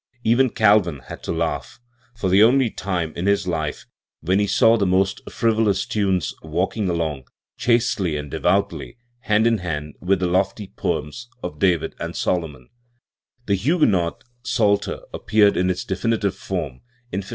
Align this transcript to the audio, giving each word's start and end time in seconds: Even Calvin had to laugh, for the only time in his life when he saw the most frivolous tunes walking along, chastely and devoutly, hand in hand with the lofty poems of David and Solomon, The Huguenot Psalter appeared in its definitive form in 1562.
Even 0.23 0.49
Calvin 0.49 1.01
had 1.09 1.21
to 1.21 1.31
laugh, 1.31 1.79
for 2.15 2.27
the 2.27 2.41
only 2.41 2.71
time 2.71 3.13
in 3.15 3.27
his 3.27 3.45
life 3.47 3.85
when 4.21 4.39
he 4.39 4.47
saw 4.47 4.75
the 4.75 4.87
most 4.87 5.21
frivolous 5.29 5.85
tunes 5.85 6.33
walking 6.41 6.89
along, 6.89 7.27
chastely 7.55 8.17
and 8.17 8.31
devoutly, 8.31 8.97
hand 9.19 9.45
in 9.45 9.59
hand 9.59 9.93
with 10.01 10.19
the 10.19 10.25
lofty 10.25 10.73
poems 10.75 11.29
of 11.43 11.59
David 11.59 11.93
and 11.99 12.15
Solomon, 12.15 12.69
The 13.45 13.53
Huguenot 13.53 14.23
Psalter 14.41 15.01
appeared 15.13 15.55
in 15.55 15.69
its 15.69 15.85
definitive 15.85 16.33
form 16.35 16.81
in 17.11 17.19
1562. 17.19 17.29